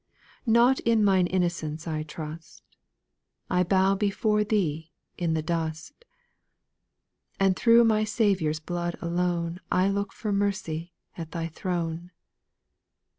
Not 0.47 0.79
in 0.79 1.03
mine 1.03 1.27
innocence 1.27 1.85
I 1.87 2.01
trust; 2.01 2.63
I 3.51 3.61
bow 3.63 3.93
before 3.93 4.43
Thee 4.43 4.91
in 5.19 5.35
the 5.35 5.43
dust; 5.43 6.05
And 7.39 7.55
through 7.55 7.83
my 7.83 8.03
Saviour's 8.03 8.59
blood 8.59 8.95
alone 8.99 9.59
I 9.71 9.89
look 9.89 10.11
for 10.11 10.31
mercy 10.33 10.91
at 11.19 11.33
Thy 11.33 11.49
throne. 11.49 12.09